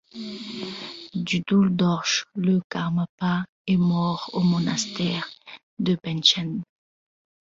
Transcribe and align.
Dudul 1.25 1.65
Dorje, 1.79 2.25
le 2.35 2.59
karmapa, 2.67 3.45
est 3.67 3.77
mort 3.77 4.31
au 4.33 4.39
monastère 4.39 5.29
de 5.77 5.95
Benchen. 6.03 6.63